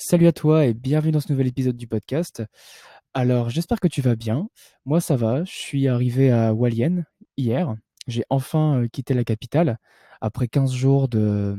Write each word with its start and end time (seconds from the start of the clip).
Salut 0.00 0.28
à 0.28 0.32
toi 0.32 0.64
et 0.64 0.74
bienvenue 0.74 1.10
dans 1.10 1.18
ce 1.18 1.32
nouvel 1.32 1.48
épisode 1.48 1.76
du 1.76 1.88
podcast. 1.88 2.44
Alors, 3.14 3.50
j'espère 3.50 3.80
que 3.80 3.88
tu 3.88 4.00
vas 4.00 4.14
bien. 4.14 4.48
Moi, 4.84 5.00
ça 5.00 5.16
va. 5.16 5.42
Je 5.42 5.50
suis 5.50 5.88
arrivé 5.88 6.30
à 6.30 6.54
Walienne 6.54 7.04
hier. 7.36 7.74
J'ai 8.06 8.22
enfin 8.30 8.82
euh, 8.82 8.86
quitté 8.86 9.12
la 9.12 9.24
capitale 9.24 9.78
après 10.20 10.46
15 10.46 10.72
jours 10.72 11.08
de 11.08 11.56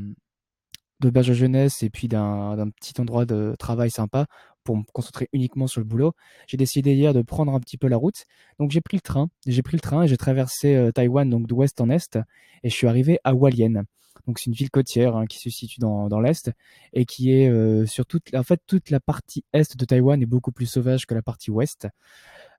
d'auberge 1.01 1.27
de 1.27 1.33
jeunesse 1.33 1.83
et 1.83 1.89
puis 1.89 2.07
d'un 2.07 2.69
petit 2.79 2.93
endroit 3.01 3.25
de 3.25 3.55
travail 3.59 3.91
sympa 3.91 4.25
pour 4.63 4.77
me 4.77 4.83
concentrer 4.93 5.27
uniquement 5.33 5.67
sur 5.67 5.81
le 5.81 5.85
boulot. 5.85 6.13
J'ai 6.47 6.55
décidé 6.55 6.93
hier 6.93 7.13
de 7.13 7.21
prendre 7.21 7.53
un 7.53 7.59
petit 7.59 7.77
peu 7.77 7.89
la 7.89 7.97
route. 7.97 8.23
Donc 8.57 8.71
j'ai 8.71 8.81
pris 8.81 8.95
le 8.95 9.01
train. 9.01 9.29
J'ai 9.47 9.63
pris 9.63 9.75
le 9.75 9.81
train 9.81 10.03
et 10.03 10.07
j'ai 10.07 10.17
traversé 10.17 10.75
euh, 10.77 10.93
Taïwan 10.93 11.29
donc 11.29 11.45
d'ouest 11.45 11.81
en 11.81 11.89
est 11.89 12.17
et 12.63 12.69
je 12.69 12.73
suis 12.73 12.87
arrivé 12.87 13.19
à 13.25 13.33
Hualien. 13.33 13.83
Donc 14.27 14.39
c'est 14.39 14.45
une 14.47 14.53
ville 14.53 14.69
côtière 14.69 15.15
hein, 15.15 15.25
qui 15.25 15.39
se 15.39 15.49
situe 15.49 15.79
dans, 15.79 16.19
l'est 16.19 16.51
et 16.93 17.05
qui 17.05 17.31
est 17.31 17.49
euh, 17.49 17.85
sur 17.85 18.05
toute 18.05 18.33
en 18.35 18.43
fait 18.43 18.61
toute 18.67 18.89
la 18.89 18.99
partie 18.99 19.43
est 19.53 19.77
de 19.77 19.85
Taïwan 19.85 20.21
est 20.21 20.25
beaucoup 20.25 20.51
plus 20.51 20.65
sauvage 20.65 21.05
que 21.05 21.13
la 21.13 21.21
partie 21.21 21.51
ouest. 21.51 21.87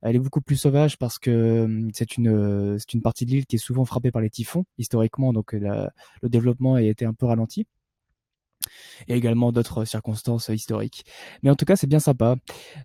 Elle 0.03 0.17
est 0.17 0.21
beaucoup 0.21 0.41
plus 0.41 0.57
sauvage 0.57 0.97
parce 0.99 1.19
que 1.19 1.65
hum, 1.65 1.91
c'est 1.95 2.17
une 2.17 2.29
euh, 2.29 2.79
c'est 2.79 2.95
une 2.95 3.03
partie 3.03 3.27
de 3.27 3.31
l'île 3.31 3.47
qui 3.47 3.57
est 3.57 3.59
souvent 3.59 3.85
frappée 3.85 4.11
par 4.11 4.23
les 4.23 4.31
typhons 4.31 4.65
historiquement 4.79 5.33
donc 5.33 5.53
le 5.53 6.29
développement 6.29 6.75
a 6.75 6.83
été 6.83 7.05
un 7.05 7.15
peu 7.15 7.27
ralenti 7.27 7.67
et 9.09 9.15
également 9.15 9.53
d'autres 9.53 9.85
circonstances 9.85 10.49
historiques. 10.49 11.05
Mais 11.43 11.51
en 11.51 11.57
tout 11.57 11.65
cas, 11.65 11.77
c'est 11.77 11.87
bien 11.87 12.01
sympa. 12.01 12.37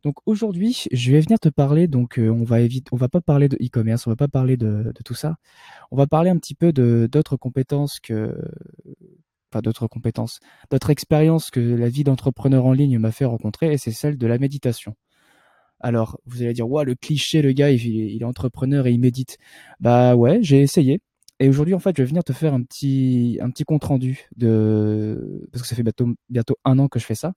Donc 0.04 0.16
aujourd'hui, 0.26 0.86
je 0.92 1.12
vais 1.12 1.22
venir 1.22 1.40
te 1.40 1.50
parler. 1.50 1.88
Donc 1.88 2.20
euh, 2.20 2.30
on 2.30 2.44
va 2.44 2.62
éviter, 2.62 2.90
on 2.92 2.98
va 2.98 3.10
pas 3.10 3.22
parler 3.22 3.50
de 3.50 3.58
e-commerce, 3.58 4.08
on 4.08 4.12
va 4.12 4.16
pas 4.16 4.28
parler 4.28 4.58
de, 4.58 4.94
tout 5.04 5.14
ça. 5.14 5.38
On 5.92 5.98
va 5.98 6.08
parler 6.08 6.30
un 6.30 6.38
petit 6.38 6.56
peu 6.56 6.72
de 6.74 7.08
d'autres 7.12 7.38
compétences 7.38 8.00
que, 8.00 8.36
enfin 9.52 9.62
d'autres 9.62 9.88
compétences, 9.88 10.40
d'autres 10.72 10.90
expériences 10.90 11.52
que 11.52 11.60
la 11.60 11.90
vie 11.90 12.04
d'entrepreneur 12.04 12.66
en 12.66 12.74
ligne 12.74 13.00
m'a 13.00 13.12
fait 13.12 13.26
rencontrer, 13.26 13.74
et 13.74 13.78
c'est 13.78 13.92
celle 13.92 14.18
de 14.18 14.28
la 14.28 14.38
méditation. 14.38 14.96
Alors, 15.82 16.20
vous 16.26 16.42
allez 16.42 16.54
dire, 16.54 16.70
ouais, 16.70 16.86
le 16.86 16.96
cliché, 16.96 17.42
le 17.42 17.52
gars, 17.52 17.70
il, 17.70 17.86
il 17.86 18.22
est 18.22 18.26
entrepreneur 18.26 18.88
et 18.88 18.92
il 18.94 19.00
médite. 19.00 19.38
Bah 19.80 20.16
ouais, 20.16 20.40
j'ai 20.42 20.62
essayé. 20.62 21.02
Et 21.40 21.50
aujourd'hui, 21.50 21.74
en 21.74 21.80
fait, 21.80 21.96
je 21.98 22.02
vais 22.02 22.08
venir 22.08 22.24
te 22.24 22.34
faire 22.34 22.54
un 22.54 22.64
petit, 22.64 23.40
un 23.42 23.50
petit 23.50 23.64
compte 23.64 23.84
rendu 23.84 24.28
de, 24.38 25.48
parce 25.52 25.64
que 25.64 25.68
ça 25.68 25.76
fait 25.76 25.84
bientôt, 25.84 26.08
bientôt 26.30 26.58
un 26.64 26.80
an 26.80 26.88
que 26.88 27.00
je 27.00 27.06
fais 27.06 27.16
ça. 27.16 27.34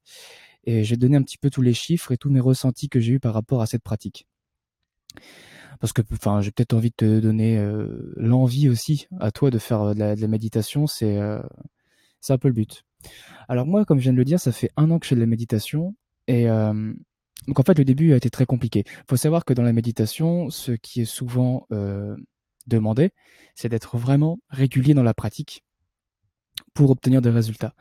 Et 0.65 0.85
j'ai 0.85 0.97
donné 0.97 1.17
un 1.17 1.23
petit 1.23 1.39
peu 1.39 1.51
tous 1.51 1.63
les 1.63 1.75
chiffres 1.75 2.13
et 2.13 2.17
tous 2.17 2.31
mes 2.31 2.41
ressentis 2.41 2.89
que 2.89 3.01
j'ai 3.01 3.15
eu 3.15 3.21
par 3.21 3.35
rapport 3.35 3.63
à 3.63 3.67
cette 3.67 3.83
pratique. 3.83 4.27
Parce 5.81 5.93
que, 5.93 6.03
enfin, 6.13 6.41
j'ai 6.41 6.51
peut-être 6.51 6.75
envie 6.75 6.91
de 6.91 6.97
te 6.97 7.21
donner 7.21 7.59
euh, 7.59 8.13
l'envie 8.17 8.69
aussi 8.69 9.09
à 9.21 9.31
toi 9.31 9.51
de 9.51 9.59
faire 9.59 9.95
de 9.95 9.99
la, 9.99 10.17
de 10.17 10.21
la 10.21 10.29
méditation. 10.29 10.87
C'est, 10.87 11.19
euh, 11.19 11.41
c'est 12.21 12.33
un 12.33 12.39
peu 12.39 12.49
le 12.49 12.55
but. 12.55 12.85
Alors 13.49 13.67
moi, 13.67 13.85
comme 13.85 13.99
je 13.99 14.05
viens 14.05 14.13
de 14.13 14.19
le 14.19 14.25
dire, 14.25 14.41
ça 14.41 14.53
fait 14.53 14.71
un 14.77 14.91
an 14.91 14.99
que 14.99 15.07
je 15.07 15.11
fais 15.11 15.15
de 15.15 15.21
la 15.21 15.27
méditation 15.27 15.95
et 16.27 16.49
euh, 16.49 16.93
donc 17.47 17.59
en 17.59 17.63
fait, 17.63 17.79
le 17.79 17.85
début 17.85 18.13
a 18.13 18.17
été 18.17 18.31
très 18.31 18.47
compliqué. 18.47 18.85
Il 18.87 19.05
faut 19.09 19.17
savoir 19.17 19.45
que 19.45 19.55
dans 19.55 19.63
la 19.63 19.73
méditation, 19.73 20.51
ce 20.51 20.73
qui 20.73 21.03
est 21.03 21.07
souvent 21.07 21.67
euh, 21.73 22.17
demander, 22.69 23.11
c'est 23.55 23.69
d'être 23.69 23.97
vraiment 23.97 24.39
régulier 24.51 24.95
dans 24.95 25.03
la 25.03 25.15
pratique 25.15 25.65
pour 26.75 26.91
obtenir 26.91 27.23
des 27.23 27.31
résultats. 27.31 27.75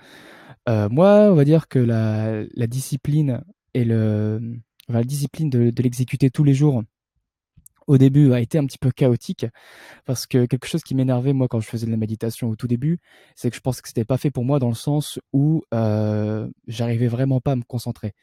Euh, 0.70 0.90
moi, 0.90 1.30
on 1.32 1.36
va 1.36 1.46
dire 1.46 1.68
que 1.68 1.80
la, 1.80 2.68
discipline 2.68 3.44
et 3.74 3.86
discipline 5.06 5.50
de, 5.50 5.74
l'exécuter 5.82 6.30
tous 6.30 6.44
les 6.44 6.54
jours 6.54 6.84
au 7.88 7.98
début 7.98 8.34
a 8.34 8.42
été 8.42 8.58
un 8.58 8.66
petit 8.66 8.78
peu 8.78 8.92
chaotique 8.92 9.46
parce 10.06 10.28
que 10.28 10.46
quelque 10.46 10.68
chose 10.68 10.84
qui 10.84 10.94
m'énervait 10.94 11.32
moi 11.32 11.48
quand 11.48 11.62
je 11.62 11.68
faisais 11.68 11.86
de 11.86 11.92
la 11.92 11.98
méditation 11.98 12.50
au 12.50 12.56
tout 12.56 12.68
début, 12.68 13.00
c'est 13.36 13.50
que 13.50 13.56
je 13.56 13.62
pensais 13.62 13.82
que 13.82 13.88
c'était 13.88 14.04
pas 14.04 14.18
fait 14.18 14.30
pour 14.32 14.44
moi 14.44 14.60
dans 14.60 14.68
le 14.68 14.76
sens 14.76 15.20
où 15.32 15.64
euh, 15.74 16.50
j'arrivais 16.68 17.08
vraiment 17.08 17.40
pas 17.40 17.54
à 17.54 17.56
me 17.56 17.64
concentrer. 17.64 18.14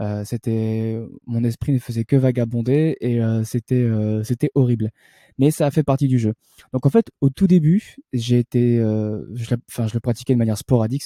Euh, 0.00 0.24
c'était 0.24 0.98
mon 1.26 1.44
esprit 1.44 1.72
ne 1.72 1.78
faisait 1.78 2.04
que 2.04 2.16
vagabonder 2.16 2.96
et 3.00 3.20
euh, 3.22 3.44
c'était 3.44 3.74
euh, 3.74 4.24
c'était 4.24 4.50
horrible. 4.54 4.90
Mais 5.38 5.50
ça 5.50 5.66
a 5.66 5.70
fait 5.70 5.82
partie 5.82 6.08
du 6.08 6.18
jeu. 6.18 6.34
Donc 6.72 6.86
en 6.86 6.90
fait, 6.90 7.10
au 7.20 7.30
tout 7.30 7.46
début, 7.46 7.96
j'ai 8.12 8.38
été, 8.38 8.78
euh, 8.78 9.24
je, 9.34 9.54
enfin, 9.70 9.86
je 9.86 9.94
le 9.94 10.00
pratiquais 10.00 10.34
de 10.34 10.38
manière 10.38 10.58
sporadique, 10.58 11.04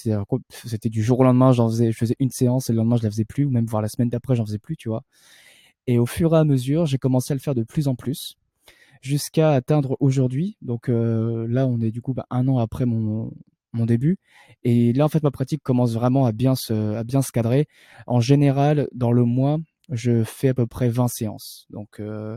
c'était 0.51 0.89
du 0.89 1.03
jour 1.03 1.21
au 1.21 1.25
lendemain, 1.25 1.53
j'en 1.53 1.69
faisais, 1.69 1.93
je 1.93 1.97
faisais 1.97 2.17
une 2.19 2.31
séance 2.31 2.69
et 2.71 2.73
le 2.73 2.79
lendemain 2.79 2.97
je 2.97 3.05
la 3.05 3.11
faisais 3.11 3.25
plus, 3.25 3.45
ou 3.45 3.51
même 3.51 3.67
voir 3.67 3.83
la 3.83 3.89
semaine 3.89 4.09
d'après 4.09 4.37
j'en 4.37 4.45
faisais 4.45 4.59
plus, 4.59 4.77
tu 4.77 4.89
vois. 4.89 5.03
Et 5.87 5.99
au 5.99 6.07
fur 6.07 6.35
et 6.35 6.39
à 6.39 6.45
mesure, 6.45 6.87
j'ai 6.87 6.99
commencé 6.99 7.33
à 7.33 7.37
le 7.37 7.41
faire 7.41 7.55
de 7.55 7.63
plus 7.63 7.89
en 7.89 7.95
plus, 7.95 8.37
jusqu'à 9.01 9.53
atteindre 9.53 9.97
aujourd'hui. 10.01 10.57
Donc 10.63 10.89
euh, 10.89 11.47
là, 11.49 11.67
on 11.67 11.81
est 11.81 11.91
du 11.91 12.03
coup 12.03 12.15
bah, 12.15 12.27
un 12.31 12.49
an 12.49 12.59
après 12.59 12.87
mon 12.87 13.33
mon 13.77 13.87
début. 13.87 14.19
Et 14.65 14.93
là, 14.93 15.05
en 15.05 15.09
fait, 15.09 15.23
ma 15.23 15.31
pratique 15.31 15.63
commence 15.63 15.95
vraiment 15.95 16.27
à 16.27 16.33
bien 16.33 16.55
se, 16.55 16.95
à 16.95 17.05
bien 17.05 17.23
se 17.23 17.33
cadrer. 17.33 17.69
En 18.07 18.21
général, 18.21 18.89
dans 18.93 19.13
le 19.13 19.25
mois, 19.25 19.59
je 19.91 20.25
fais 20.25 20.49
à 20.49 20.55
peu 20.55 20.67
près 20.67 20.89
20 20.89 21.09
séances. 21.09 21.67
Donc, 21.71 22.01
euh, 22.01 22.37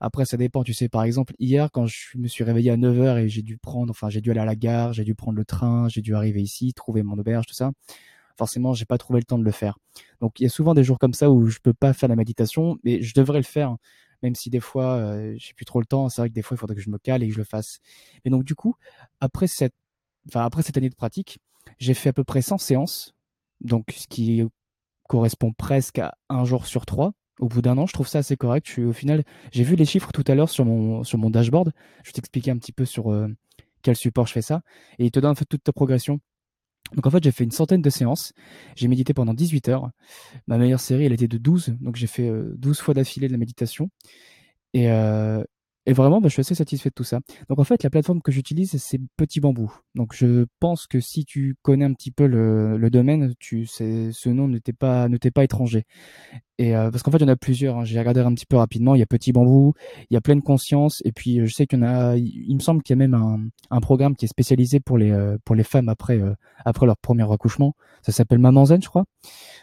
après, 0.00 0.24
ça 0.24 0.36
dépend. 0.36 0.62
Tu 0.62 0.74
sais, 0.74 0.88
par 0.88 1.02
exemple, 1.02 1.34
hier, 1.38 1.70
quand 1.72 1.86
je 1.86 2.16
me 2.18 2.28
suis 2.28 2.44
réveillé 2.44 2.70
à 2.70 2.76
9h 2.76 3.18
et 3.18 3.28
j'ai 3.28 3.42
dû 3.42 3.58
prendre, 3.58 3.90
enfin, 3.90 4.08
j'ai 4.10 4.20
dû 4.20 4.30
aller 4.30 4.40
à 4.40 4.44
la 4.44 4.56
gare, 4.56 4.92
j'ai 4.92 5.04
dû 5.04 5.14
prendre 5.14 5.36
le 5.36 5.44
train, 5.44 5.88
j'ai 5.88 6.02
dû 6.02 6.14
arriver 6.14 6.40
ici, 6.42 6.72
trouver 6.74 7.02
mon 7.02 7.18
auberge, 7.18 7.46
tout 7.46 7.54
ça. 7.54 7.72
Forcément, 8.36 8.72
j'ai 8.72 8.84
pas 8.84 8.98
trouvé 8.98 9.18
le 9.18 9.24
temps 9.24 9.38
de 9.38 9.44
le 9.44 9.50
faire. 9.50 9.78
Donc, 10.20 10.38
il 10.38 10.44
y 10.44 10.46
a 10.46 10.50
souvent 10.50 10.74
des 10.74 10.84
jours 10.84 10.98
comme 10.98 11.14
ça 11.14 11.30
où 11.30 11.46
je 11.48 11.58
peux 11.60 11.74
pas 11.74 11.92
faire 11.92 12.08
la 12.08 12.14
méditation, 12.14 12.78
mais 12.84 13.02
je 13.02 13.14
devrais 13.14 13.38
le 13.38 13.44
faire 13.44 13.76
même 14.22 14.34
si 14.34 14.50
des 14.50 14.60
fois 14.60 14.96
euh, 14.96 15.34
j'ai 15.38 15.54
plus 15.54 15.64
trop 15.64 15.80
le 15.80 15.86
temps. 15.86 16.08
C'est 16.08 16.20
vrai 16.20 16.28
que 16.28 16.34
des 16.34 16.42
fois 16.42 16.56
il 16.56 16.58
faudrait 16.58 16.76
que 16.76 16.82
je 16.82 16.90
me 16.90 16.98
cale 16.98 17.22
et 17.22 17.28
que 17.28 17.32
je 17.32 17.38
le 17.38 17.44
fasse. 17.44 17.80
Et 18.24 18.30
donc 18.30 18.44
du 18.44 18.54
coup, 18.54 18.74
après 19.20 19.46
cette 19.46 19.74
après 20.34 20.62
cette 20.62 20.76
année 20.76 20.90
de 20.90 20.94
pratique, 20.94 21.38
j'ai 21.78 21.94
fait 21.94 22.10
à 22.10 22.12
peu 22.12 22.24
près 22.24 22.42
100 22.42 22.58
séances, 22.58 23.14
donc 23.60 23.92
ce 23.96 24.06
qui 24.06 24.42
correspond 25.08 25.52
presque 25.52 25.98
à 25.98 26.16
un 26.28 26.44
jour 26.44 26.66
sur 26.66 26.86
trois. 26.86 27.12
Au 27.40 27.48
bout 27.48 27.62
d'un 27.62 27.78
an, 27.78 27.86
je 27.86 27.92
trouve 27.92 28.08
ça 28.08 28.18
assez 28.18 28.36
correct. 28.36 28.66
Je 28.66 28.72
suis 28.72 28.84
au 28.84 28.92
final, 28.92 29.24
j'ai 29.52 29.62
vu 29.62 29.76
les 29.76 29.84
chiffres 29.84 30.10
tout 30.12 30.24
à 30.26 30.34
l'heure 30.34 30.50
sur 30.50 30.64
mon 30.64 31.30
dashboard. 31.30 31.72
Je 32.02 32.08
vais 32.08 32.12
t'expliquer 32.12 32.50
un 32.50 32.58
petit 32.58 32.72
peu 32.72 32.84
sur 32.84 33.12
euh, 33.12 33.28
quel 33.82 33.96
support 33.96 34.26
je 34.26 34.32
fais 34.32 34.42
ça 34.42 34.62
et 34.98 35.06
il 35.06 35.10
te 35.10 35.20
donne 35.20 35.34
toute 35.34 35.62
ta 35.62 35.72
progression. 35.72 36.20
Donc 36.94 37.06
en 37.06 37.10
fait, 37.10 37.22
j'ai 37.22 37.32
fait 37.32 37.44
une 37.44 37.50
centaine 37.50 37.82
de 37.82 37.90
séances. 37.90 38.32
J'ai 38.74 38.88
médité 38.88 39.14
pendant 39.14 39.34
18 39.34 39.68
heures. 39.68 39.90
Ma 40.46 40.58
meilleure 40.58 40.80
série, 40.80 41.04
elle 41.04 41.12
était 41.12 41.28
de 41.28 41.38
12, 41.38 41.76
donc 41.80 41.96
j'ai 41.96 42.06
fait 42.06 42.30
12 42.56 42.78
euh, 42.78 42.82
fois 42.82 42.94
d'affilée 42.94 43.28
de 43.28 43.32
la 43.32 43.38
méditation. 43.38 43.90
Et, 44.72 44.90
euh, 44.90 45.42
et 45.88 45.94
vraiment, 45.94 46.20
bah, 46.20 46.28
je 46.28 46.34
suis 46.34 46.42
assez 46.42 46.54
satisfait 46.54 46.90
de 46.90 46.94
tout 46.94 47.02
ça. 47.02 47.20
Donc 47.48 47.58
en 47.58 47.64
fait, 47.64 47.82
la 47.82 47.88
plateforme 47.88 48.20
que 48.20 48.30
j'utilise, 48.30 48.76
c'est 48.76 49.00
Petit 49.16 49.40
Bambou. 49.40 49.72
Donc 49.94 50.14
je 50.14 50.44
pense 50.60 50.86
que 50.86 51.00
si 51.00 51.24
tu 51.24 51.56
connais 51.62 51.86
un 51.86 51.94
petit 51.94 52.10
peu 52.10 52.26
le, 52.26 52.76
le 52.76 52.90
domaine, 52.90 53.32
tu 53.40 53.64
ce 53.64 54.28
nom 54.28 54.48
ne 54.48 54.58
t'est 54.58 54.74
pas, 54.74 55.08
pas 55.34 55.44
étranger. 55.44 55.84
Et 56.58 56.76
euh, 56.76 56.90
parce 56.90 57.02
qu'en 57.02 57.10
fait, 57.10 57.16
il 57.16 57.22
y 57.22 57.24
en 57.24 57.28
a 57.28 57.36
plusieurs. 57.36 57.78
Hein. 57.78 57.84
J'ai 57.84 57.98
regardé 57.98 58.20
un 58.20 58.34
petit 58.34 58.44
peu 58.44 58.58
rapidement. 58.58 58.96
Il 58.96 58.98
y 58.98 59.02
a 59.02 59.06
Petit 59.06 59.32
Bambou, 59.32 59.72
il 60.10 60.14
y 60.14 60.16
a 60.18 60.20
Pleine 60.20 60.42
Conscience, 60.42 61.00
et 61.06 61.12
puis 61.12 61.40
je 61.46 61.54
sais 61.54 61.66
qu'il 61.66 61.78
y 61.78 61.82
en 61.82 61.86
a. 61.86 62.16
Il 62.16 62.54
me 62.54 62.60
semble 62.60 62.82
qu'il 62.82 62.92
y 62.92 62.98
a 62.98 62.98
même 62.98 63.14
un, 63.14 63.40
un 63.70 63.80
programme 63.80 64.14
qui 64.14 64.26
est 64.26 64.28
spécialisé 64.28 64.80
pour 64.80 64.98
les 64.98 65.10
euh, 65.10 65.38
pour 65.46 65.56
les 65.56 65.64
femmes 65.64 65.88
après 65.88 66.20
euh, 66.20 66.34
après 66.66 66.84
leur 66.84 66.98
premier 66.98 67.32
accouchement. 67.32 67.74
Ça 68.02 68.12
s'appelle 68.12 68.40
Maman 68.40 68.66
Zen, 68.66 68.82
je 68.82 68.88
crois. 68.88 69.06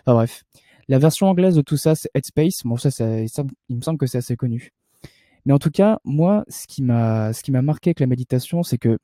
Enfin 0.07 0.16
bref. 0.16 0.44
La 0.88 0.97
version 0.97 1.28
anglaise 1.28 1.56
de 1.56 1.62
tout 1.62 1.78
ça, 1.78 1.94
c'est 1.94 2.09
Headspace. 2.16 2.62
Bon, 2.63 2.78
ça, 2.78 2.90
ça, 2.90 3.06
il 3.69 3.75
me 3.75 3.81
semble 3.81 4.00
que 4.00 4.07
c'est 4.07 4.19
assez 4.19 4.36
connu. 4.36 4.72
Mais 5.45 5.53
en 5.53 5.59
tout 5.59 5.69
cas, 5.69 6.00
moi, 6.03 6.44
ce 6.50 6.67
qui 6.67 6.81
m'a, 6.81 7.31
marqué 7.61 7.89
avec 7.89 8.00
la 8.00 8.07
méditation, 8.07 8.63
c'est 8.63 8.78
que 8.78 8.97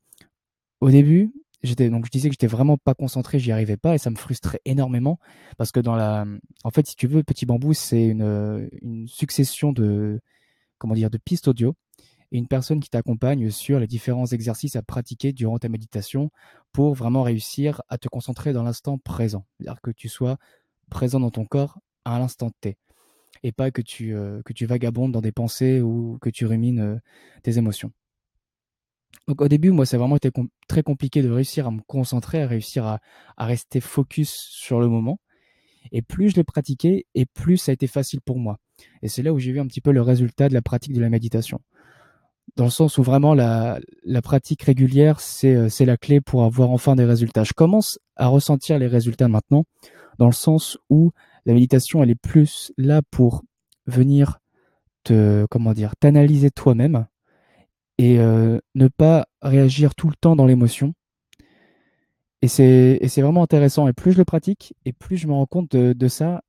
au 0.81 0.89
début, 0.89 1.31
je 1.63 1.73
disais 1.75 2.29
que 2.29 2.33
j'étais 2.33 2.47
vraiment 2.47 2.77
pas 2.77 2.95
concentré, 2.95 3.37
j'y 3.37 3.51
arrivais 3.51 3.77
pas 3.77 3.93
et 3.93 3.99
ça 3.99 4.09
me 4.09 4.15
frustrait 4.15 4.61
énormément 4.65 5.19
parce 5.57 5.71
que 5.71 5.79
dans 5.79 5.95
la, 5.95 6.25
en 6.63 6.71
fait, 6.71 6.87
si 6.87 6.95
tu 6.95 7.05
veux, 7.07 7.23
Petit 7.23 7.45
Bambou, 7.45 7.73
c'est 7.73 8.07
une, 8.07 9.07
succession 9.07 9.71
de, 9.71 10.19
comment 10.79 10.95
de 10.95 11.17
pistes 11.23 11.47
audio 11.47 11.75
et 12.31 12.37
une 12.37 12.47
personne 12.47 12.79
qui 12.79 12.89
t'accompagne 12.89 13.51
sur 13.51 13.79
les 13.79 13.87
différents 13.87 14.25
exercices 14.25 14.75
à 14.75 14.81
pratiquer 14.81 15.33
durant 15.33 15.59
ta 15.59 15.69
méditation 15.69 16.31
pour 16.71 16.95
vraiment 16.95 17.21
réussir 17.21 17.81
à 17.89 17.97
te 17.99 18.07
concentrer 18.07 18.53
dans 18.53 18.63
l'instant 18.63 18.97
présent, 18.97 19.45
c'est-à-dire 19.59 19.81
que 19.81 19.91
tu 19.91 20.09
sois 20.09 20.37
présent 20.89 21.19
dans 21.19 21.29
ton 21.29 21.45
corps 21.45 21.79
à 22.05 22.17
l'instant 22.17 22.49
T 22.61 22.77
et 23.43 23.51
pas 23.51 23.71
que 23.71 23.81
tu, 23.81 24.13
euh, 24.13 24.41
que 24.43 24.53
tu 24.53 24.65
vagabondes 24.65 25.11
dans 25.11 25.21
des 25.21 25.31
pensées 25.31 25.81
ou 25.81 26.17
que 26.21 26.29
tu 26.29 26.45
rumines 26.45 26.79
euh, 26.79 26.97
tes 27.43 27.57
émotions. 27.57 27.91
Donc 29.27 29.41
au 29.41 29.47
début, 29.47 29.71
moi, 29.71 29.85
c'est 29.85 29.97
vraiment 29.97 30.15
été 30.15 30.31
très 30.67 30.83
compliqué 30.83 31.21
de 31.21 31.29
réussir 31.29 31.67
à 31.67 31.71
me 31.71 31.81
concentrer, 31.85 32.41
à 32.41 32.47
réussir 32.47 32.85
à, 32.85 32.99
à 33.37 33.45
rester 33.45 33.79
focus 33.79 34.31
sur 34.31 34.79
le 34.79 34.87
moment. 34.87 35.19
Et 35.91 36.01
plus 36.01 36.29
je 36.29 36.35
l'ai 36.35 36.43
pratiqué, 36.43 37.05
et 37.15 37.25
plus 37.25 37.57
ça 37.57 37.71
a 37.71 37.73
été 37.73 37.87
facile 37.87 38.21
pour 38.21 38.37
moi. 38.37 38.57
Et 39.01 39.07
c'est 39.07 39.23
là 39.23 39.33
où 39.33 39.39
j'ai 39.39 39.51
vu 39.51 39.59
un 39.59 39.67
petit 39.67 39.81
peu 39.81 39.91
le 39.91 40.01
résultat 40.01 40.47
de 40.47 40.53
la 40.53 40.61
pratique 40.61 40.93
de 40.93 41.01
la 41.01 41.09
méditation. 41.09 41.59
Dans 42.55 42.65
le 42.65 42.71
sens 42.71 42.97
où 42.97 43.03
vraiment 43.03 43.33
la, 43.33 43.79
la 44.03 44.21
pratique 44.21 44.63
régulière, 44.63 45.19
c'est 45.19 45.55
euh, 45.55 45.85
la 45.85 45.97
clé 45.97 46.21
pour 46.21 46.43
avoir 46.43 46.71
enfin 46.71 46.95
des 46.95 47.05
résultats. 47.05 47.43
Je 47.43 47.53
commence 47.53 47.99
à 48.15 48.27
ressentir 48.27 48.77
les 48.77 48.87
résultats 48.87 49.27
maintenant, 49.27 49.65
dans 50.17 50.27
le 50.27 50.33
sens 50.33 50.77
où 50.89 51.11
la 51.45 51.53
méditation, 51.53 52.03
elle 52.03 52.09
est 52.09 52.15
plus 52.15 52.71
là 52.77 53.01
pour 53.11 53.43
venir 53.87 54.39
te, 55.03 55.45
comment 55.49 55.73
dire, 55.73 55.95
t'analyser 55.95 56.51
toi-même 56.51 57.07
et 57.97 58.19
euh, 58.19 58.59
ne 58.75 58.87
pas 58.87 59.27
réagir 59.41 59.95
tout 59.95 60.09
le 60.09 60.15
temps 60.19 60.35
dans 60.35 60.45
l'émotion 60.45 60.93
Et 62.41 62.47
c'est 62.47 63.21
vraiment 63.21 63.43
intéressant. 63.43 63.87
Et 63.87 63.93
plus 63.93 64.13
je 64.13 64.17
le 64.17 64.25
pratique, 64.25 64.73
et 64.85 64.93
plus 64.93 65.17
je 65.17 65.27
me 65.27 65.33
rends 65.33 65.45
compte 65.45 65.75
de, 65.75 66.07
ça. 66.07 66.41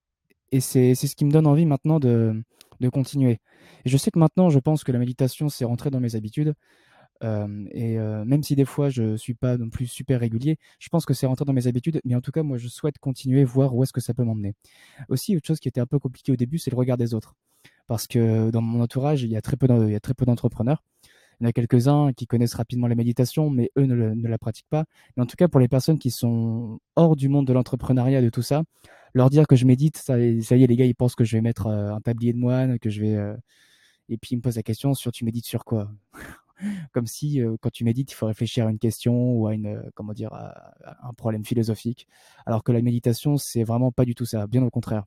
Et 0.50 0.60
c'est 0.60 0.94
ce 0.94 1.16
qui 1.16 1.24
me 1.24 1.30
donne 1.30 1.46
envie 1.46 1.66
maintenant 1.66 2.00
de, 2.00 2.42
de 2.80 2.88
continuer. 2.88 3.38
Et 3.84 3.90
je 3.90 3.96
sais 3.96 4.10
que 4.10 4.18
maintenant, 4.18 4.50
je 4.50 4.58
pense 4.58 4.84
que 4.84 4.92
la 4.92 4.98
méditation, 4.98 5.48
c'est 5.48 5.64
rentré 5.64 5.90
dans 5.90 6.00
mes 6.00 6.14
habitudes. 6.14 6.54
Et 7.22 7.96
même 7.98 8.42
si 8.42 8.56
des 8.56 8.64
fois 8.64 8.88
je 8.90 9.16
suis 9.16 9.34
pas 9.34 9.56
non 9.56 9.70
plus 9.70 9.86
super 9.86 10.20
régulier, 10.20 10.58
je 10.78 10.88
pense 10.88 11.06
que 11.06 11.14
c'est 11.14 11.26
rentré 11.26 11.44
dans 11.44 11.52
mes 11.52 11.66
habitudes. 11.66 12.00
Mais 12.04 12.14
en 12.14 12.20
tout 12.20 12.32
cas, 12.32 12.42
moi, 12.42 12.58
je 12.58 12.68
souhaite 12.68 12.98
continuer, 12.98 13.44
voir 13.44 13.74
où 13.74 13.82
est-ce 13.82 13.92
que 13.92 14.00
ça 14.00 14.14
peut 14.14 14.24
m'emmener. 14.24 14.54
Aussi, 15.08 15.36
autre 15.36 15.46
chose 15.46 15.60
qui 15.60 15.68
était 15.68 15.80
un 15.80 15.86
peu 15.86 15.98
compliquée 15.98 16.32
au 16.32 16.36
début, 16.36 16.58
c'est 16.58 16.70
le 16.70 16.76
regard 16.76 16.96
des 16.96 17.14
autres. 17.14 17.34
Parce 17.86 18.06
que 18.06 18.50
dans 18.50 18.62
mon 18.62 18.80
entourage, 18.80 19.22
il 19.22 19.30
y 19.30 19.36
a 19.36 19.40
très 19.40 19.56
peu 19.56 19.66
d'entrepreneurs. 20.26 20.82
Il 21.40 21.44
y 21.44 21.46
en 21.46 21.48
a 21.48 21.52
quelques-uns 21.52 22.12
qui 22.12 22.26
connaissent 22.26 22.54
rapidement 22.54 22.86
la 22.86 22.94
méditation, 22.94 23.50
mais 23.50 23.70
eux 23.76 23.86
ne, 23.86 24.28
la 24.28 24.38
pratiquent 24.38 24.68
pas. 24.70 24.84
Mais 25.16 25.22
en 25.22 25.26
tout 25.26 25.36
cas, 25.36 25.48
pour 25.48 25.60
les 25.60 25.68
personnes 25.68 25.98
qui 25.98 26.10
sont 26.10 26.78
hors 26.94 27.16
du 27.16 27.28
monde 27.28 27.46
de 27.46 27.52
l'entrepreneuriat, 27.52 28.22
de 28.22 28.30
tout 28.30 28.42
ça, 28.42 28.62
leur 29.14 29.28
dire 29.28 29.46
que 29.46 29.56
je 29.56 29.66
médite, 29.66 29.96
ça, 29.96 30.18
y 30.18 30.38
est, 30.38 30.66
les 30.66 30.76
gars, 30.76 30.86
ils 30.86 30.94
pensent 30.94 31.16
que 31.16 31.24
je 31.24 31.36
vais 31.36 31.40
mettre 31.40 31.66
un 31.66 32.00
tablier 32.00 32.32
de 32.32 32.38
moine, 32.38 32.78
que 32.78 32.90
je 32.90 33.00
vais. 33.00 33.34
Et 34.08 34.18
puis 34.18 34.30
ils 34.32 34.36
me 34.36 34.42
posent 34.42 34.56
la 34.56 34.62
question 34.62 34.94
sur 34.94 35.10
tu 35.10 35.24
médites 35.24 35.46
sur 35.46 35.64
quoi? 35.64 35.90
Comme 36.92 37.06
si 37.06 37.40
euh, 37.40 37.56
quand 37.60 37.70
tu 37.70 37.84
médites, 37.84 38.12
il 38.12 38.14
faut 38.14 38.26
réfléchir 38.26 38.66
à 38.66 38.70
une 38.70 38.78
question 38.78 39.32
ou 39.32 39.46
à 39.46 39.54
une 39.54 39.82
comment 39.94 40.12
dire 40.12 40.32
à 40.32 41.08
un 41.08 41.14
problème 41.14 41.44
philosophique. 41.44 42.06
Alors 42.46 42.62
que 42.62 42.72
la 42.72 42.82
méditation, 42.82 43.36
c'est 43.36 43.64
vraiment 43.64 43.92
pas 43.92 44.04
du 44.04 44.14
tout 44.14 44.26
ça. 44.26 44.46
Bien 44.46 44.62
au 44.62 44.70
contraire. 44.70 45.04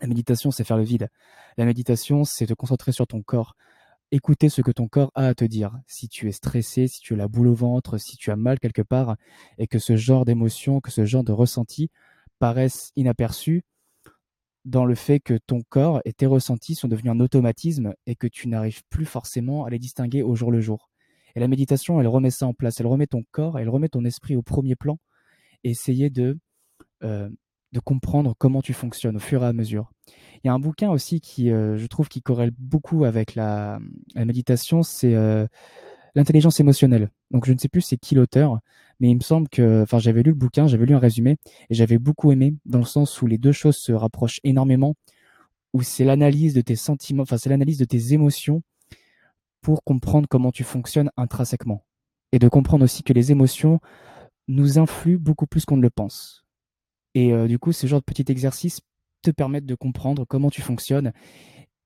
La 0.00 0.06
méditation, 0.06 0.50
c'est 0.50 0.62
faire 0.62 0.76
le 0.76 0.84
vide. 0.84 1.08
La 1.56 1.64
méditation, 1.64 2.24
c'est 2.24 2.46
te 2.46 2.54
concentrer 2.54 2.92
sur 2.92 3.06
ton 3.06 3.22
corps 3.22 3.56
écouter 4.10 4.48
ce 4.48 4.62
que 4.62 4.70
ton 4.70 4.88
corps 4.88 5.12
a 5.14 5.26
à 5.26 5.34
te 5.34 5.44
dire. 5.44 5.78
Si 5.86 6.08
tu 6.08 6.28
es 6.28 6.32
stressé, 6.32 6.88
si 6.88 7.00
tu 7.00 7.14
as 7.14 7.16
la 7.16 7.28
boule 7.28 7.48
au 7.48 7.54
ventre, 7.54 7.98
si 7.98 8.16
tu 8.16 8.30
as 8.30 8.36
mal 8.36 8.58
quelque 8.58 8.82
part, 8.82 9.16
et 9.58 9.66
que 9.66 9.78
ce 9.78 9.96
genre 9.96 10.24
d'émotion, 10.24 10.80
que 10.80 10.90
ce 10.90 11.04
genre 11.04 11.24
de 11.24 11.32
ressenti 11.32 11.90
paraissent 12.38 12.92
inaperçus 12.96 13.62
dans 14.68 14.84
le 14.84 14.94
fait 14.94 15.18
que 15.18 15.38
ton 15.46 15.62
corps 15.68 16.02
et 16.04 16.12
tes 16.12 16.26
ressentis 16.26 16.74
sont 16.74 16.88
devenus 16.88 17.12
un 17.12 17.20
automatisme 17.20 17.94
et 18.06 18.16
que 18.16 18.26
tu 18.26 18.48
n'arrives 18.48 18.82
plus 18.90 19.06
forcément 19.06 19.64
à 19.64 19.70
les 19.70 19.78
distinguer 19.78 20.22
au 20.22 20.34
jour 20.34 20.52
le 20.52 20.60
jour. 20.60 20.90
Et 21.34 21.40
la 21.40 21.48
méditation, 21.48 22.00
elle 22.00 22.06
remet 22.06 22.30
ça 22.30 22.46
en 22.46 22.52
place, 22.52 22.78
elle 22.78 22.86
remet 22.86 23.06
ton 23.06 23.22
corps, 23.30 23.58
elle 23.58 23.70
remet 23.70 23.88
ton 23.88 24.04
esprit 24.04 24.36
au 24.36 24.42
premier 24.42 24.76
plan 24.76 24.98
et 25.64 25.70
essayer 25.70 26.10
de, 26.10 26.38
euh, 27.02 27.30
de 27.72 27.80
comprendre 27.80 28.34
comment 28.36 28.60
tu 28.60 28.74
fonctionnes 28.74 29.16
au 29.16 29.20
fur 29.20 29.42
et 29.42 29.46
à 29.46 29.54
mesure. 29.54 29.90
Il 30.44 30.48
y 30.48 30.50
a 30.50 30.52
un 30.52 30.58
bouquin 30.58 30.90
aussi 30.90 31.20
qui, 31.20 31.50
euh, 31.50 31.78
je 31.78 31.86
trouve, 31.86 32.08
qui 32.08 32.20
corrèle 32.20 32.52
beaucoup 32.58 33.06
avec 33.06 33.34
la, 33.34 33.78
méditation, 34.14 34.82
c'est 34.82 35.14
euh, 35.14 35.46
l'intelligence 36.14 36.60
émotionnelle. 36.60 37.10
Donc, 37.30 37.46
je 37.46 37.52
ne 37.52 37.58
sais 37.58 37.68
plus 37.68 37.80
c'est 37.80 37.96
qui 37.96 38.14
l'auteur, 38.14 38.58
mais 39.00 39.10
il 39.10 39.16
me 39.16 39.20
semble 39.20 39.48
que, 39.48 39.82
enfin, 39.82 39.98
j'avais 39.98 40.22
lu 40.22 40.30
le 40.30 40.36
bouquin, 40.36 40.66
j'avais 40.66 40.86
lu 40.86 40.94
un 40.94 40.98
résumé, 40.98 41.36
et 41.70 41.74
j'avais 41.74 41.98
beaucoup 41.98 42.32
aimé, 42.32 42.54
dans 42.66 42.78
le 42.78 42.84
sens 42.84 43.20
où 43.22 43.26
les 43.26 43.38
deux 43.38 43.52
choses 43.52 43.76
se 43.76 43.92
rapprochent 43.92 44.40
énormément, 44.44 44.94
où 45.72 45.82
c'est 45.82 46.04
l'analyse 46.04 46.54
de 46.54 46.60
tes 46.60 46.76
sentiments, 46.76 47.22
enfin, 47.22 47.38
c'est 47.38 47.50
l'analyse 47.50 47.78
de 47.78 47.84
tes 47.84 48.12
émotions 48.12 48.62
pour 49.60 49.84
comprendre 49.84 50.28
comment 50.28 50.52
tu 50.52 50.64
fonctionnes 50.64 51.10
intrinsèquement. 51.16 51.84
Et 52.32 52.38
de 52.38 52.48
comprendre 52.48 52.84
aussi 52.84 53.02
que 53.02 53.12
les 53.12 53.32
émotions 53.32 53.80
nous 54.48 54.78
influent 54.78 55.18
beaucoup 55.18 55.46
plus 55.46 55.64
qu'on 55.64 55.76
ne 55.76 55.82
le 55.82 55.90
pense. 55.90 56.44
Et 57.14 57.32
euh, 57.32 57.46
du 57.48 57.58
coup, 57.58 57.72
ce 57.72 57.86
genre 57.86 58.00
de 58.00 58.04
petit 58.04 58.30
exercice 58.30 58.80
te 59.22 59.30
permettre 59.30 59.66
de 59.66 59.74
comprendre 59.74 60.24
comment 60.24 60.50
tu 60.50 60.62
fonctionnes 60.62 61.12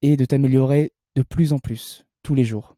et 0.02 0.16
de 0.16 0.24
t'améliorer 0.24 0.92
de 1.16 1.22
plus 1.22 1.52
en 1.52 1.58
plus 1.58 2.04
tous 2.22 2.34
les 2.34 2.44
jours. 2.44 2.76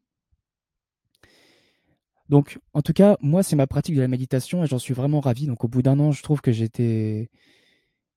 Donc, 2.29 2.59
en 2.73 2.81
tout 2.81 2.93
cas, 2.93 3.17
moi, 3.21 3.43
c'est 3.43 3.55
ma 3.55 3.67
pratique 3.67 3.95
de 3.95 4.01
la 4.01 4.07
méditation 4.07 4.63
et 4.63 4.67
j'en 4.67 4.79
suis 4.79 4.93
vraiment 4.93 5.19
ravi. 5.19 5.47
Donc, 5.47 5.63
au 5.63 5.67
bout 5.67 5.81
d'un 5.81 5.99
an, 5.99 6.11
je 6.11 6.23
trouve 6.23 6.41
que 6.41 6.51
j'étais, 6.51 7.29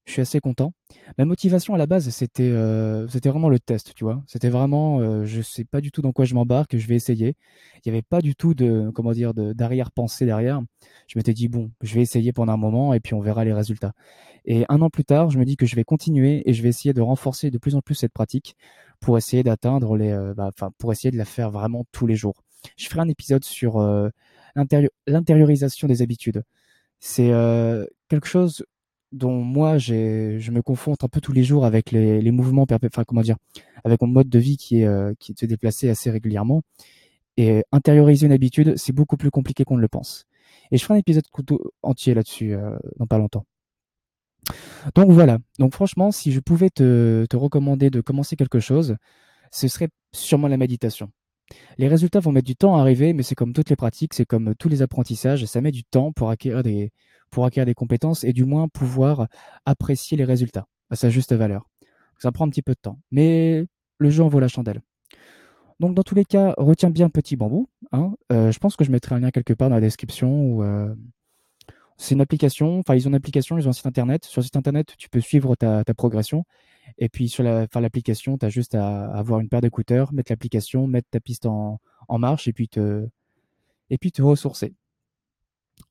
je 0.07 0.13
suis 0.13 0.23
assez 0.23 0.41
content. 0.41 0.73
Ma 1.19 1.27
motivation 1.27 1.75
à 1.75 1.79
la 1.79 1.87
base, 1.87 2.09
c'était, 2.09 2.45
euh, 2.45 3.07
c'était 3.09 3.29
vraiment 3.29 3.51
le 3.51 3.61
test, 3.61 3.93
tu 3.95 4.05
vois. 4.05 4.23
C'était 4.27 4.49
vraiment, 4.49 5.01
euh, 5.01 5.25
je 5.27 5.43
sais 5.43 5.65
pas 5.65 5.83
du 5.83 5.93
tout 5.93 6.01
dans 6.01 6.13
quoi 6.13 6.25
je 6.25 6.35
m'embarque, 6.35 6.79
je 6.79 6.87
vais 6.87 6.95
essayer. 6.97 7.37
Il 7.85 7.91
n'y 7.91 7.93
avait 7.93 8.03
pas 8.03 8.23
du 8.23 8.35
tout 8.35 8.55
de, 8.55 8.91
comment 8.95 9.13
dire, 9.13 9.35
d'arrière-pensée 9.35 10.25
derrière. 10.25 10.63
Je 11.09 11.19
m'étais 11.19 11.35
dit 11.35 11.49
bon, 11.49 11.71
je 11.83 11.95
vais 11.95 12.01
essayer 12.01 12.33
pendant 12.33 12.55
un 12.55 12.57
moment 12.57 12.95
et 12.95 13.01
puis 13.01 13.13
on 13.13 13.21
verra 13.21 13.45
les 13.45 13.53
résultats. 13.53 13.93
Et 14.47 14.65
un 14.71 14.81
an 14.81 14.89
plus 14.89 15.05
tard, 15.05 15.31
je 15.31 15.39
me 15.39 15.45
dis 15.45 15.57
que 15.57 15.67
je 15.67 15.77
vais 15.77 15.85
continuer 15.85 16.43
et 16.49 16.55
je 16.55 16.63
vais 16.63 16.71
essayer 16.71 16.95
de 16.95 17.03
renforcer 17.03 17.51
de 17.51 17.59
plus 17.59 17.75
en 17.75 17.83
plus 17.83 17.95
cette 17.95 18.15
pratique 18.15 18.57
pour 19.01 19.19
essayer 19.19 19.43
d'atteindre 19.43 19.97
les, 19.97 20.11
euh, 20.11 20.33
bah, 20.35 20.51
enfin, 20.55 20.71
pour 20.79 20.93
essayer 20.93 21.11
de 21.11 21.19
la 21.19 21.27
faire 21.27 21.51
vraiment 21.51 21.85
tous 21.93 22.07
les 22.07 22.17
jours. 22.17 22.43
Je 22.77 22.89
ferai 22.89 23.01
un 23.01 23.09
épisode 23.09 23.45
sur 23.45 23.79
euh, 23.79 24.09
l'intériorisation 25.07 25.89
des 25.89 26.03
habitudes. 26.03 26.43
C'est 27.01 27.31
euh, 27.31 27.87
quelque 28.09 28.27
chose 28.27 28.65
dont 29.13 29.41
moi 29.43 29.79
je 29.79 30.51
me 30.51 30.61
confronte 30.61 31.03
un 31.05 31.09
peu 31.09 31.21
tous 31.21 31.33
les 31.33 31.45
jours 31.45 31.65
avec 31.65 31.93
les, 31.93 32.31
mouvements, 32.31 32.67
enfin 32.71 33.05
comment 33.05 33.23
dire, 33.23 33.37
avec 33.85 34.03
mon 34.03 34.09
mode 34.09 34.29
de 34.29 34.39
vie 34.39 34.57
qui 34.59 34.83
est 34.83 35.19
qui 35.19 35.33
est 35.33 35.35
de 35.35 35.41
se 35.41 35.47
déplacer 35.47 35.89
assez 35.89 36.11
régulièrement. 36.11 36.63
Et 37.39 37.63
intérioriser 37.73 38.27
une 38.27 38.33
habitude, 38.33 38.77
c'est 38.77 38.93
beaucoup 38.93 39.17
plus 39.17 39.31
compliqué 39.31 39.65
qu'on 39.65 39.77
ne 39.77 39.81
le 39.81 39.89
pense. 39.89 40.27
Et 40.73 40.77
je 40.77 40.83
ferai 40.85 40.95
un 40.95 40.99
épisode 40.99 41.25
entier 41.83 42.15
là-dessus 42.15 42.57
dans 42.99 43.07
pas 43.07 43.19
longtemps. 43.19 43.47
Donc 44.95 45.11
voilà. 45.11 45.39
Donc 45.59 45.75
franchement, 45.75 46.11
si 46.11 46.33
je 46.33 46.41
pouvais 46.41 46.71
te, 46.71 47.27
recommander 47.35 47.91
de 47.91 48.01
commencer 48.01 48.37
quelque 48.37 48.61
chose, 48.61 48.97
ce 49.53 49.69
serait 49.69 49.89
sûrement 50.13 50.49
la 50.49 50.57
méditation. 50.57 51.11
Les 51.79 51.89
résultats 51.89 52.21
vont 52.21 52.33
mettre 52.33 52.47
du 52.47 52.57
temps 52.57 52.77
à 52.77 52.81
arriver, 52.81 53.13
mais 53.13 53.23
c'est 53.23 53.35
comme 53.35 53.53
toutes 53.53 53.71
les 53.71 53.77
pratiques, 53.77 54.15
c'est 54.15 54.27
comme 54.27 54.55
tous 54.55 54.69
les 54.69 54.83
apprentissages, 54.83 55.45
ça 55.47 55.61
met 55.61 55.73
du 55.73 55.85
temps 55.85 56.13
pour 56.13 56.31
acquérir 56.31 56.63
des, 56.63 56.93
compétences 57.77 58.25
et 58.25 58.33
du 58.33 58.45
moins 58.45 58.69
pouvoir 58.69 59.29
apprécier 59.65 60.17
les 60.17 60.25
résultats 60.25 60.67
à 60.91 60.97
sa 60.97 61.11
juste 61.11 61.33
valeur. 61.33 61.69
Ça 62.19 62.33
prend 62.33 62.47
un 62.47 62.51
petit 62.51 62.63
peu 62.63 62.73
de 62.73 62.81
temps, 62.81 62.99
mais 63.11 63.67
le 63.99 64.11
jeu 64.11 64.23
en 64.23 64.29
vaut 64.29 64.41
la 64.41 64.49
chandelle. 64.49 64.81
Donc 65.81 65.95
dans 65.95 66.03
tous 66.03 66.15
les 66.15 66.25
cas, 66.25 66.55
retiens 66.59 66.91
bien 66.91 67.09
Petit 67.09 67.37
Bambou. 67.37 67.69
Hein. 67.93 68.13
Euh, 68.33 68.51
je 68.51 68.59
pense 68.59 68.75
que 68.75 68.85
je 68.85 68.91
mettrai 68.91 69.15
un 69.15 69.21
lien 69.21 69.31
quelque 69.31 69.53
part 69.53 69.69
dans 69.69 69.77
la 69.77 69.81
description 69.81 70.63
euh, 70.63 70.93
c'est 71.99 72.15
une 72.15 72.21
application, 72.21 72.79
enfin 72.79 72.95
ils 72.95 73.07
ont 73.07 73.11
une 73.11 73.17
application, 73.17 73.59
ils 73.59 73.67
ont 73.67 73.71
un 73.71 73.75
site 73.75 73.87
internet. 73.87 74.25
Sur 74.25 74.41
le 74.41 74.45
site 74.45 74.57
internet, 74.57 74.95
tu 74.97 75.11
peux 75.11 75.21
suivre 75.21 75.57
ta, 75.57 75.83
progression. 75.97 76.45
Et 76.97 77.09
puis 77.09 77.29
sur 77.29 77.43
l'application, 77.43 78.39
tu 78.39 78.47
as 78.47 78.49
juste 78.49 78.77
à, 78.77 79.07
avoir 79.11 79.41
une 79.41 79.49
paire 79.49 79.61
d'écouteurs, 79.61 80.13
mettre 80.13 80.31
l'application, 80.33 80.87
mettre 80.87 81.09
ta 81.11 81.21
piste 81.21 81.45
en, 81.47 81.81
marche 82.09 82.47
et 82.47 82.53
puis, 82.53 82.69
te, 82.69 83.07
et 83.91 83.99
puis 83.99 84.13
te 84.13 84.23
ressourcer. 84.23 84.75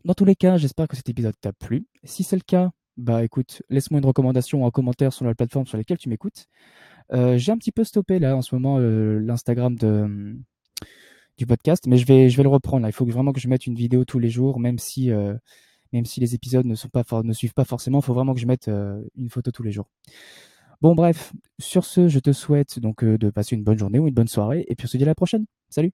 Dans 0.06 0.14
tous 0.14 0.26
les 0.26 0.36
cas, 0.36 0.58
j'espère 0.58 0.88
que 0.88 0.96
cet 0.96 1.10
épisode 1.10 1.36
t'a 1.42 1.52
plu. 1.52 1.88
Si 2.06 2.24
c'est 2.24 2.38
le 2.38 2.42
cas, 2.42 2.72
bah 2.96 3.24
écoute, 3.24 3.62
laisse-moi 3.70 4.00
une 4.00 4.06
recommandation 4.06 4.66
un 4.66 4.72
commentaire 4.72 5.12
sur 5.14 5.26
la 5.26 5.36
plateforme 5.36 5.68
sur 5.68 5.78
laquelle 5.78 5.98
tu 5.98 6.10
m'écoutes. 6.10 6.48
Euh, 7.14 7.38
j'ai 7.38 7.52
un 7.52 7.58
petit 7.58 7.72
peu 7.72 7.84
stoppé 7.84 8.20
là 8.20 8.36
en 8.36 8.42
ce 8.42 8.56
moment 8.56 8.80
euh, 8.80 9.20
l'Instagram 9.20 9.76
de 9.76 10.38
du 11.38 11.46
podcast, 11.46 11.86
mais 11.86 11.98
je 11.98 12.06
vais, 12.06 12.30
je 12.30 12.38
vais 12.38 12.44
le 12.44 12.50
reprendre. 12.50 12.88
Il 12.88 12.94
faut 12.94 13.06
vraiment 13.06 13.32
que 13.32 13.40
je 13.40 13.48
mette 13.48 13.68
une 13.68 13.76
vidéo 13.76 14.06
tous 14.06 14.20
les 14.20 14.30
jours, 14.30 14.60
même 14.60 14.80
si 14.80 15.12
euh, 15.12 15.36
même 15.94 16.06
si 16.06 16.20
les 16.20 16.36
épisodes 16.36 16.66
ne, 16.66 16.76
sont 16.76 16.90
pas 16.90 17.04
ne 17.24 17.34
suivent 17.34 17.54
pas 17.54 17.66
forcément, 17.66 18.00
il 18.00 18.06
faut 18.06 18.14
vraiment 18.14 18.34
que 18.34 18.40
je 18.40 18.48
mette 18.48 18.68
euh, 18.68 19.02
une 19.18 19.30
photo 19.30 19.52
tous 19.52 19.64
les 19.64 19.72
jours. 19.72 19.90
Bon 20.82 20.94
bref, 20.96 21.34
sur 21.60 21.86
ce, 21.86 22.08
je 22.08 22.20
te 22.20 22.32
souhaite 22.32 22.80
donc 22.80 23.04
euh, 23.04 23.18
de 23.18 23.30
passer 23.30 23.56
une 23.56 23.64
bonne 23.64 23.80
journée 23.80 24.00
ou 24.00 24.08
une 24.08 24.14
bonne 24.14 24.28
soirée, 24.28 24.66
et 24.68 24.76
puis 24.76 24.86
on 24.86 24.90
se 24.90 24.98
dit 24.98 25.04
à 25.04 25.08
la 25.08 25.16
prochaine. 25.16 25.46
Salut 25.70 25.92